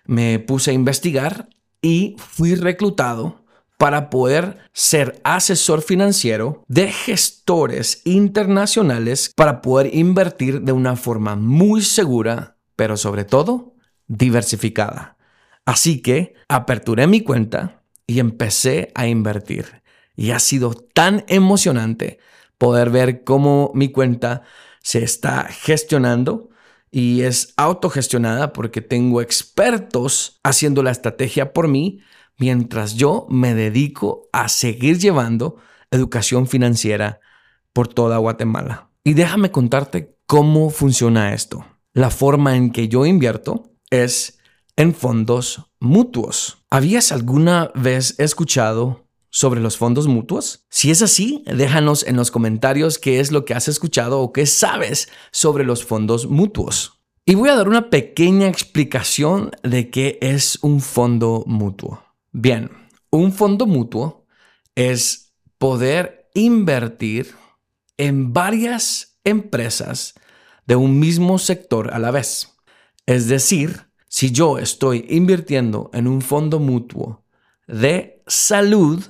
Me 0.04 0.40
puse 0.40 0.72
a 0.72 0.74
investigar 0.74 1.48
y 1.80 2.16
fui 2.18 2.56
reclutado 2.56 3.44
para 3.78 4.10
poder 4.10 4.58
ser 4.72 5.20
asesor 5.22 5.82
financiero 5.82 6.64
de 6.66 6.90
gestores 6.90 8.02
internacionales 8.04 9.32
para 9.36 9.62
poder 9.62 9.94
invertir 9.94 10.62
de 10.62 10.72
una 10.72 10.96
forma 10.96 11.36
muy 11.36 11.82
segura, 11.82 12.56
pero 12.74 12.96
sobre 12.96 13.24
todo 13.24 13.76
diversificada. 14.08 15.16
Así 15.66 16.02
que 16.02 16.34
aperturé 16.48 17.06
mi 17.06 17.20
cuenta 17.20 17.84
y 18.08 18.18
empecé 18.18 18.90
a 18.96 19.06
invertir. 19.06 19.82
Y 20.16 20.32
ha 20.32 20.40
sido 20.40 20.72
tan 20.72 21.24
emocionante 21.28 22.18
poder 22.58 22.90
ver 22.90 23.22
cómo 23.22 23.70
mi 23.72 23.92
cuenta 23.92 24.42
se 24.86 25.02
está 25.02 25.48
gestionando 25.50 26.48
y 26.92 27.22
es 27.22 27.54
autogestionada 27.56 28.52
porque 28.52 28.80
tengo 28.80 29.20
expertos 29.20 30.38
haciendo 30.44 30.84
la 30.84 30.92
estrategia 30.92 31.52
por 31.52 31.66
mí 31.66 31.98
mientras 32.38 32.94
yo 32.94 33.26
me 33.28 33.56
dedico 33.56 34.28
a 34.32 34.48
seguir 34.48 35.00
llevando 35.00 35.56
educación 35.90 36.46
financiera 36.46 37.18
por 37.72 37.88
toda 37.88 38.18
Guatemala. 38.18 38.90
Y 39.02 39.14
déjame 39.14 39.50
contarte 39.50 40.16
cómo 40.24 40.70
funciona 40.70 41.34
esto. 41.34 41.66
La 41.92 42.10
forma 42.10 42.54
en 42.54 42.70
que 42.70 42.86
yo 42.86 43.06
invierto 43.06 43.72
es 43.90 44.38
en 44.76 44.94
fondos 44.94 45.72
mutuos. 45.80 46.64
¿Habías 46.70 47.10
alguna 47.10 47.72
vez 47.74 48.14
escuchado 48.20 49.05
sobre 49.36 49.60
los 49.60 49.76
fondos 49.76 50.06
mutuos? 50.06 50.64
Si 50.70 50.90
es 50.90 51.02
así, 51.02 51.44
déjanos 51.44 52.06
en 52.06 52.16
los 52.16 52.30
comentarios 52.30 52.98
qué 52.98 53.20
es 53.20 53.32
lo 53.32 53.44
que 53.44 53.52
has 53.52 53.68
escuchado 53.68 54.20
o 54.20 54.32
qué 54.32 54.46
sabes 54.46 55.10
sobre 55.30 55.62
los 55.62 55.84
fondos 55.84 56.26
mutuos. 56.26 57.02
Y 57.26 57.34
voy 57.34 57.50
a 57.50 57.54
dar 57.54 57.68
una 57.68 57.90
pequeña 57.90 58.48
explicación 58.48 59.50
de 59.62 59.90
qué 59.90 60.18
es 60.22 60.58
un 60.62 60.80
fondo 60.80 61.44
mutuo. 61.46 62.02
Bien, 62.32 62.70
un 63.10 63.30
fondo 63.30 63.66
mutuo 63.66 64.24
es 64.74 65.34
poder 65.58 66.30
invertir 66.32 67.34
en 67.98 68.32
varias 68.32 69.18
empresas 69.22 70.14
de 70.66 70.76
un 70.76 70.98
mismo 70.98 71.38
sector 71.38 71.92
a 71.92 71.98
la 71.98 72.10
vez. 72.10 72.56
Es 73.04 73.28
decir, 73.28 73.90
si 74.08 74.32
yo 74.32 74.56
estoy 74.56 75.04
invirtiendo 75.10 75.90
en 75.92 76.06
un 76.06 76.22
fondo 76.22 76.58
mutuo 76.58 77.22
de 77.66 78.22
salud, 78.26 79.04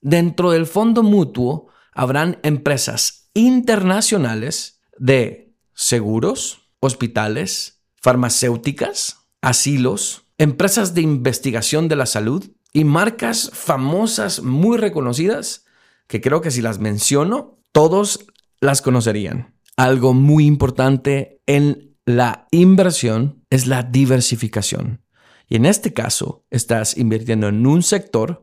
Dentro 0.00 0.50
del 0.50 0.66
fondo 0.66 1.02
mutuo 1.02 1.68
habrán 1.92 2.38
empresas 2.42 3.30
internacionales 3.34 4.80
de 4.96 5.54
seguros, 5.74 6.70
hospitales, 6.80 7.82
farmacéuticas, 8.00 9.26
asilos, 9.40 10.26
empresas 10.38 10.94
de 10.94 11.02
investigación 11.02 11.88
de 11.88 11.96
la 11.96 12.06
salud 12.06 12.50
y 12.72 12.84
marcas 12.84 13.50
famosas 13.52 14.42
muy 14.42 14.76
reconocidas 14.78 15.64
que 16.06 16.20
creo 16.20 16.40
que 16.40 16.50
si 16.50 16.62
las 16.62 16.78
menciono, 16.78 17.58
todos 17.72 18.26
las 18.60 18.82
conocerían. 18.82 19.54
Algo 19.76 20.14
muy 20.14 20.46
importante 20.46 21.40
en 21.46 21.96
la 22.06 22.46
inversión 22.50 23.44
es 23.50 23.66
la 23.66 23.82
diversificación. 23.82 25.04
Y 25.48 25.56
en 25.56 25.66
este 25.66 25.92
caso, 25.92 26.44
estás 26.50 26.96
invirtiendo 26.96 27.48
en 27.48 27.66
un 27.66 27.82
sector 27.82 28.42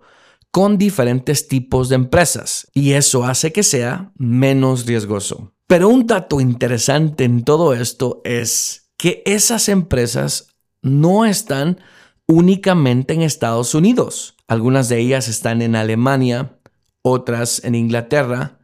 con 0.56 0.78
diferentes 0.78 1.50
tipos 1.50 1.90
de 1.90 1.96
empresas 1.96 2.70
y 2.74 2.94
eso 2.94 3.26
hace 3.26 3.52
que 3.52 3.62
sea 3.62 4.14
menos 4.16 4.86
riesgoso. 4.86 5.52
Pero 5.68 5.90
un 5.90 6.08
dato 6.08 6.40
interesante 6.40 7.26
en 7.26 7.44
todo 7.44 7.74
esto 7.74 8.22
es 8.24 8.90
que 8.96 9.22
esas 9.26 9.68
empresas 9.68 10.56
no 10.82 11.26
están 11.26 11.82
únicamente 12.26 13.14
en 13.14 13.22
Estados 13.22 13.76
Unidos. 13.76 14.38
Algunas 14.48 14.88
de 14.88 15.00
ellas 15.00 15.28
están 15.28 15.62
en 15.62 15.76
Alemania, 15.76 16.58
otras 17.02 17.62
en 17.66 17.76
Inglaterra, 17.76 18.60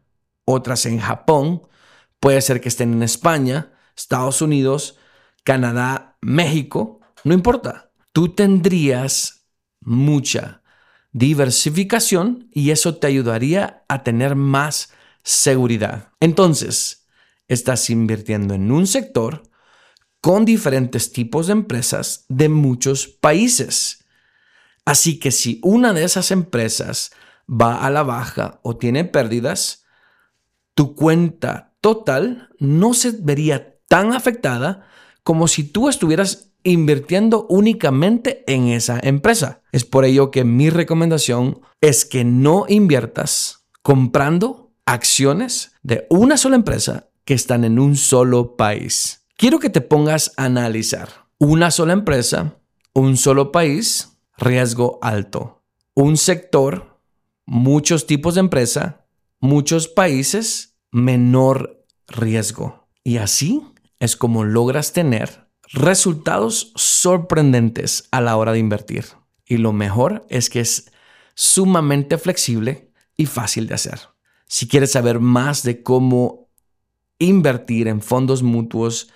otras 0.46 0.86
en 0.86 0.98
Japón, 0.98 1.64
Puede 2.22 2.40
ser 2.42 2.62
que 2.62 2.70
estén 2.70 2.94
en 2.94 3.04
España, 3.04 3.74
Estados 3.98 4.42
Unidos, 4.42 4.98
Canadá, 5.44 6.18
México, 6.22 7.02
no 7.26 7.34
importa. 7.34 7.92
Tú 8.14 8.30
tendrías 8.30 9.48
mucha 9.82 10.61
diversificación 11.12 12.50
y 12.52 12.72
eso 12.72 12.96
te 12.98 13.08
ayudaría 13.08 13.84
a 13.88 14.04
tener 14.04 14.36
más 14.36 14.92
seguridad. 15.24 16.10
Entonces, 16.20 17.08
estás 17.48 17.90
invirtiendo 17.90 18.54
en 18.54 18.72
un 18.72 18.88
sector 18.88 19.44
con 20.22 20.46
diferentes 20.46 21.12
tipos 21.12 21.48
de 21.48 21.54
empresas 21.54 22.26
de 22.30 22.48
muchos 22.48 23.08
países. 23.08 24.06
Así 24.86 25.20
que 25.20 25.32
si 25.32 25.60
una 25.64 25.94
de 25.94 26.04
esas 26.04 26.32
empresas 26.32 27.12
va 27.50 27.86
a 27.86 27.90
la 27.90 28.04
baja 28.04 28.60
o 28.64 28.78
tiene 28.78 29.04
pérdidas, 29.04 29.86
tu 30.76 30.96
cuenta 30.96 31.76
total 31.82 32.50
no 32.60 32.94
se 32.94 33.12
vería 33.12 33.80
tan 33.88 34.14
afectada 34.14 34.88
como 35.24 35.48
si 35.48 35.64
tú 35.64 35.90
estuvieras 35.90 36.51
invirtiendo 36.64 37.46
únicamente 37.50 38.44
en 38.48 38.68
esa 38.68 39.00
empresa. 39.02 39.62
Es 39.72 39.86
por 39.86 40.06
ello 40.06 40.32
que 40.32 40.44
mi 40.44 40.70
recomendación 40.70 41.62
es 41.82 42.06
que 42.06 42.24
no 42.24 42.66
inviertas 42.68 43.66
comprando 43.82 44.72
acciones 44.86 45.72
de 45.84 46.06
una 46.10 46.38
sola 46.38 46.56
empresa 46.56 47.10
que 47.26 47.34
están 47.34 47.64
en 47.64 47.80
un 47.80 47.96
solo 47.96 48.56
país. 48.56 49.26
Quiero 49.38 49.60
que 49.60 49.70
te 49.70 49.82
pongas 49.82 50.34
a 50.38 50.46
analizar 50.46 51.10
una 51.40 51.72
sola 51.72 51.94
empresa, 51.94 52.58
un 52.94 53.18
solo 53.18 53.52
país, 53.52 54.18
riesgo 54.38 55.00
alto. 55.02 55.64
Un 55.96 56.18
sector, 56.18 57.00
muchos 57.46 58.06
tipos 58.06 58.36
de 58.36 58.42
empresa, 58.42 59.06
muchos 59.40 59.88
países, 59.88 60.78
menor 60.92 61.86
riesgo. 62.08 62.88
Y 63.04 63.18
así 63.18 63.62
es 64.00 64.16
como 64.16 64.44
logras 64.44 64.94
tener 64.94 65.48
resultados 65.74 66.74
sorprendentes 66.76 68.08
a 68.12 68.22
la 68.22 68.36
hora 68.36 68.52
de 68.52 68.60
invertir. 68.60 69.06
Y 69.46 69.58
lo 69.58 69.74
mejor 69.74 70.26
es 70.30 70.50
que 70.50 70.60
es 70.60 70.92
sumamente 71.34 72.18
flexible 72.18 72.92
y 73.18 73.26
fácil 73.26 73.68
de 73.68 73.76
hacer. 73.76 74.00
Si 74.48 74.68
quieres 74.68 74.92
saber 74.92 75.20
más 75.20 75.64
de 75.64 75.82
cómo 75.82 76.50
invertir 77.20 77.88
en 77.88 78.02
fondos 78.02 78.44
mutuos 78.44 79.10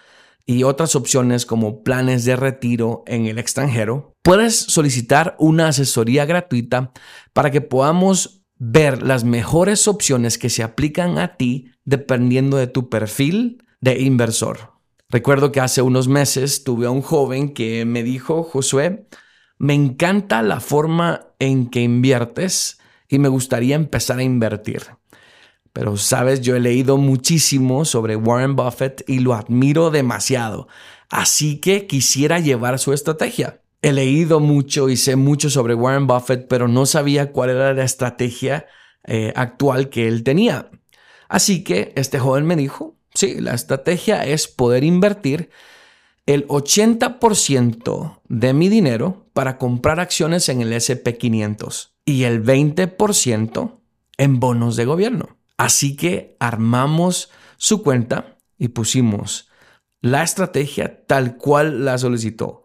y 0.46 0.64
otras 0.64 0.96
opciones 0.96 1.46
como 1.46 1.84
planes 1.84 2.24
de 2.24 2.36
retiro 2.36 3.04
en 3.08 3.26
el 3.26 3.40
extranjero, 3.40 4.14
puedes 4.22 4.56
solicitar 4.56 5.36
una 5.40 5.70
asesoría 5.70 6.26
gratuita 6.26 6.92
para 7.34 7.52
que 7.52 7.62
podamos 7.62 8.46
ver 8.58 9.04
las 9.04 9.24
mejores 9.24 9.88
opciones 9.88 10.38
que 10.38 10.50
se 10.50 10.64
aplican 10.64 11.18
a 11.18 11.36
ti 11.36 11.72
dependiendo 11.84 12.58
de 12.58 12.68
tu 12.68 12.90
perfil 12.90 13.64
de 13.82 14.00
inversor. 14.02 14.75
Recuerdo 15.10 15.52
que 15.52 15.60
hace 15.60 15.82
unos 15.82 16.08
meses 16.08 16.64
tuve 16.64 16.88
a 16.88 16.92
un 16.92 17.02
joven 17.02 17.54
que 17.54 17.86
me 17.86 18.04
dijo, 18.04 18.44
Josué, 18.44 19.08
me 19.58 19.74
encanta 19.74 20.42
la 20.42 20.60
forma 20.60 21.28
en 21.40 21.70
que 21.70 21.82
inviertes 21.82 22.80
y 23.08 23.20
me 23.20 23.30
gustaría 23.30 23.76
empezar 23.76 24.20
a 24.20 24.24
invertir. 24.24 24.84
Pero 25.74 25.98
sabes, 25.98 26.42
yo 26.42 26.56
he 26.56 26.60
leído 26.60 26.98
muchísimo 26.98 27.86
sobre 27.86 28.16
Warren 28.16 28.56
Buffett 28.56 29.04
y 29.08 29.20
lo 29.20 29.34
admiro 29.34 29.92
demasiado. 29.92 30.68
Así 31.10 31.60
que 31.60 31.86
quisiera 31.86 32.40
llevar 32.40 32.80
su 32.80 32.94
estrategia. 32.94 33.62
He 33.82 33.94
leído 33.94 34.40
mucho 34.40 34.90
y 34.90 34.98
sé 34.98 35.16
mucho 35.16 35.50
sobre 35.50 35.76
Warren 35.76 36.08
Buffett, 36.08 36.48
pero 36.48 36.68
no 36.68 36.86
sabía 36.86 37.32
cuál 37.32 37.52
era 37.52 37.74
la 37.74 37.84
estrategia 37.84 38.66
eh, 39.04 39.34
actual 39.36 39.90
que 39.90 40.08
él 40.08 40.24
tenía. 40.24 40.72
Así 41.30 41.64
que 41.64 41.94
este 41.96 42.20
joven 42.20 42.46
me 42.46 42.56
dijo, 42.56 42.96
Sí, 43.16 43.40
la 43.40 43.54
estrategia 43.54 44.26
es 44.26 44.48
poder 44.48 44.84
invertir 44.84 45.50
el 46.26 46.48
80% 46.48 48.20
de 48.28 48.54
mi 48.54 48.68
dinero 48.68 49.28
para 49.34 49.58
comprar 49.58 50.00
acciones 50.00 50.50
en 50.50 50.62
el 50.62 50.74
SP500 50.74 51.92
y 52.04 52.24
el 52.24 52.44
20% 52.44 53.80
en 54.18 54.40
bonos 54.40 54.76
de 54.76 54.86
gobierno. 54.86 55.38
Así 55.58 55.96
que 55.96 56.36
armamos 56.40 57.30
su 57.58 57.84
cuenta 57.84 58.38
y 58.58 58.70
pusimos 58.70 59.50
la 60.02 60.22
estrategia 60.22 61.06
tal 61.08 61.38
cual 61.38 61.86
la 61.86 61.98
solicitó. 61.98 62.64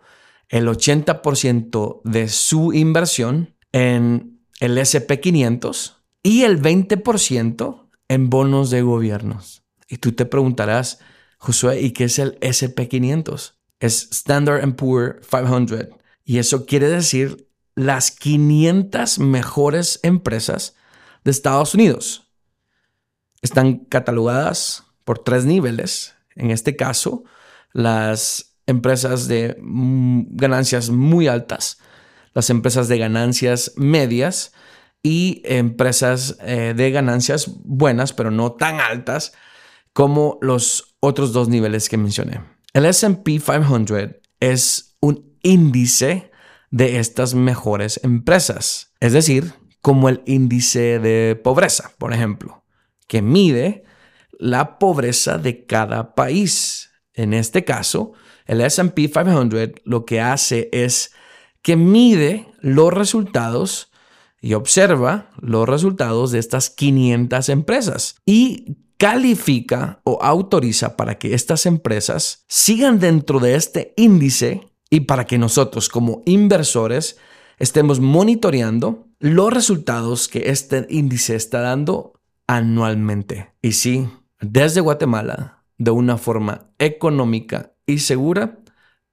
El 0.49 0.67
80% 0.67 2.01
de 2.05 2.29
su 2.29 2.73
inversión 2.73 3.55
en 3.73 4.41
el 4.59 4.77
SP500 4.79 5.95
y 6.23 6.43
el 6.43 6.61
20% 6.61 7.89
en 8.09 8.31
bonos 8.31 8.71
de 8.71 8.83
gobiernos. 8.83 9.60
Y 9.91 9.99
tú 9.99 10.13
te 10.13 10.25
preguntarás, 10.25 11.01
Josué, 11.39 11.81
¿y 11.81 11.91
qué 11.91 12.05
es 12.05 12.21
el 12.21 12.39
SP500? 12.39 13.55
Es 13.81 14.09
Standard 14.13 14.77
Poor 14.77 15.21
500. 15.29 15.89
Y 16.25 16.39
eso 16.39 16.65
quiere 16.65 16.89
decir 16.89 17.49
las 17.75 18.13
500 18.13 19.19
mejores 19.19 19.99
empresas 20.05 20.77
de 21.25 21.33
Estados 21.33 21.75
Unidos. 21.75 22.31
Están 23.43 23.79
catalogadas 23.79 24.85
por 25.05 25.19
tres 25.19 25.45
niveles. 25.45 26.15
En 26.37 26.53
este 26.53 26.77
caso, 26.77 27.25
las 27.73 28.55
empresas 28.67 29.27
de 29.27 29.57
mm, 29.61 30.37
ganancias 30.37 30.91
muy 30.91 31.27
altas, 31.27 31.79
las 32.33 32.49
empresas 32.51 32.87
de 32.87 32.99
ganancias 32.99 33.73
medias 33.75 34.53
y 35.03 35.43
empresas 35.45 36.37
eh, 36.43 36.75
de 36.77 36.93
ganancias 36.93 37.51
buenas, 37.65 38.13
pero 38.13 38.31
no 38.31 38.53
tan 38.53 38.79
altas, 38.79 39.33
como 39.93 40.39
los 40.41 40.97
otros 41.01 41.33
dos 41.33 41.49
niveles 41.49 41.89
que 41.89 41.97
mencioné. 41.97 42.41
El 42.73 42.87
SP 42.87 43.41
500 43.41 44.17
es 44.39 44.97
un 45.01 45.37
índice 45.43 46.31
de 46.71 46.99
estas 46.99 47.35
mejores 47.35 48.01
empresas, 48.05 48.93
es 49.01 49.13
decir, 49.13 49.55
como 49.83 50.09
el 50.09 50.23
índice 50.27 50.99
de 50.99 51.37
pobreza, 51.37 51.93
por 51.99 52.13
ejemplo, 52.13 52.65
que 53.09 53.23
mide 53.23 53.85
la 54.39 54.79
pobreza 54.79 55.39
de 55.39 55.67
cada 55.67 56.15
país. 56.15 56.91
En 57.13 57.35
este 57.35 57.65
caso, 57.65 58.13
el 58.47 58.61
SP 58.63 59.11
500 59.11 59.71
lo 59.85 60.05
que 60.05 60.21
hace 60.21 60.69
es 60.73 61.13
que 61.63 61.77
mide 61.77 62.47
los 62.61 62.93
resultados 62.93 63.91
y 64.41 64.55
observa 64.55 65.31
los 65.41 65.69
resultados 65.69 66.31
de 66.31 66.39
estas 66.39 66.71
500 66.71 67.49
empresas 67.51 68.17
y 68.25 68.79
califica 69.01 70.03
o 70.05 70.19
autoriza 70.21 70.95
para 70.95 71.17
que 71.17 71.33
estas 71.33 71.65
empresas 71.65 72.45
sigan 72.49 73.01
dentro 73.01 73.41
de 73.41 73.55
este 73.55 73.95
índice 73.97 74.61
y 74.91 75.01
para 75.01 75.27
que 75.27 75.39
nosotros 75.39 75.89
como 75.89 76.23
inversores 76.27 77.17
estemos 77.59 77.99
monitoreando 77.99 79.09
los 79.19 79.55
resultados 79.55 80.29
que 80.29 80.51
este 80.51 80.87
índice 80.91 81.35
está 81.35 81.63
dando 81.63 82.13
anualmente. 82.47 83.55
Y 83.63 83.73
sí, 83.73 84.07
desde 84.39 84.83
Guatemala, 84.83 85.65
de 85.79 85.93
una 85.93 86.19
forma 86.19 86.67
económica 86.79 87.73
y 87.87 88.01
segura, 88.01 88.59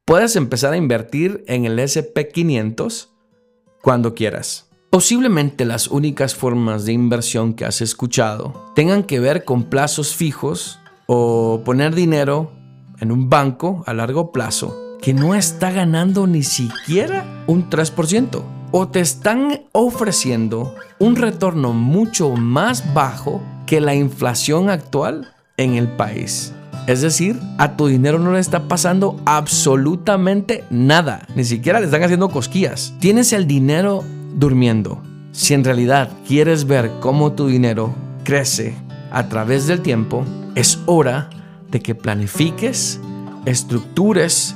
puedes 0.03 0.35
empezar 0.35 0.73
a 0.73 0.77
invertir 0.77 1.45
en 1.47 1.63
el 1.63 1.79
SP500 1.79 3.07
cuando 3.81 4.15
quieras. 4.15 4.66
Posiblemente 4.89 5.65
las 5.65 5.89
únicas 5.89 6.33
formas 6.33 6.85
de 6.85 6.93
inversión 6.93 7.53
que 7.53 7.65
has 7.65 7.81
escuchado 7.81 8.71
tengan 8.73 9.03
que 9.03 9.19
ver 9.19 9.43
con 9.43 9.63
plazos 9.63 10.15
fijos 10.15 10.79
o 11.07 11.61
poner 11.65 11.93
dinero 11.93 12.51
en 12.99 13.11
un 13.11 13.29
banco 13.29 13.83
a 13.85 13.93
largo 13.93 14.31
plazo 14.31 14.97
que 15.01 15.13
no 15.13 15.35
está 15.35 15.71
ganando 15.71 16.25
ni 16.25 16.41
siquiera 16.41 17.43
un 17.47 17.69
3% 17.69 18.43
o 18.71 18.87
te 18.87 19.01
están 19.01 19.61
ofreciendo 19.73 20.73
un 20.99 21.17
retorno 21.17 21.73
mucho 21.73 22.31
más 22.31 22.93
bajo 22.93 23.41
que 23.65 23.81
la 23.81 23.93
inflación 23.93 24.69
actual 24.69 25.33
en 25.57 25.75
el 25.75 25.89
país. 25.89 26.53
Es 26.87 27.01
decir, 27.01 27.37
a 27.57 27.75
tu 27.75 27.87
dinero 27.87 28.19
no 28.19 28.31
le 28.31 28.39
está 28.39 28.69
pasando 28.69 29.19
absolutamente 29.25 30.63
nada. 30.69 31.27
Ni 31.35 31.43
siquiera 31.43 31.81
le 31.81 31.85
están 31.85 32.03
haciendo 32.03 32.29
cosquillas. 32.29 32.93
Tienes 32.99 33.33
el 33.33 33.45
dinero 33.45 34.05
durmiendo. 34.35 35.01
Si 35.31 35.53
en 35.53 35.63
realidad 35.63 36.11
quieres 36.27 36.65
ver 36.65 36.91
cómo 36.99 37.33
tu 37.33 37.47
dinero 37.47 37.93
crece 38.23 38.75
a 39.11 39.29
través 39.29 39.67
del 39.67 39.81
tiempo, 39.81 40.25
es 40.55 40.79
hora 40.85 41.29
de 41.69 41.79
que 41.79 41.95
planifiques, 41.95 42.99
estructures 43.45 44.55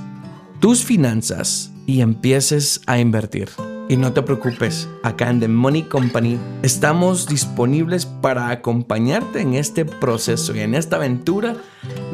tus 0.59 0.83
finanzas 0.83 1.71
y 1.85 2.01
empieces 2.01 2.81
a 2.85 2.99
invertir. 2.99 3.49
Y 3.91 3.97
no 3.97 4.13
te 4.13 4.21
preocupes, 4.21 4.87
acá 5.03 5.29
en 5.29 5.41
The 5.41 5.49
Money 5.49 5.83
Company 5.83 6.39
estamos 6.63 7.27
disponibles 7.27 8.05
para 8.05 8.49
acompañarte 8.49 9.41
en 9.41 9.53
este 9.53 9.83
proceso 9.83 10.55
y 10.55 10.61
en 10.61 10.75
esta 10.75 10.95
aventura 10.95 11.57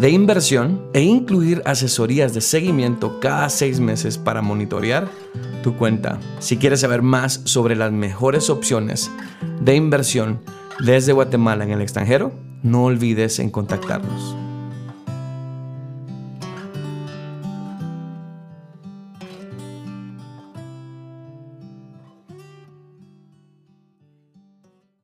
de 0.01 0.09
inversión 0.09 0.81
e 0.93 1.03
incluir 1.03 1.61
asesorías 1.65 2.33
de 2.33 2.41
seguimiento 2.41 3.19
cada 3.19 3.47
seis 3.49 3.79
meses 3.79 4.17
para 4.17 4.41
monitorear 4.41 5.07
tu 5.61 5.75
cuenta. 5.75 6.17
Si 6.39 6.57
quieres 6.57 6.79
saber 6.79 7.03
más 7.03 7.41
sobre 7.43 7.75
las 7.75 7.91
mejores 7.91 8.49
opciones 8.49 9.11
de 9.61 9.75
inversión 9.75 10.39
desde 10.83 11.13
Guatemala 11.13 11.63
en 11.63 11.73
el 11.73 11.81
extranjero, 11.81 12.31
no 12.63 12.85
olvides 12.85 13.37
en 13.37 13.51
contactarnos. 13.51 14.46